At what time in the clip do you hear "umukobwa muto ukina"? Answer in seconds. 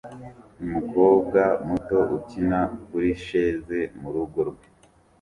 0.63-2.59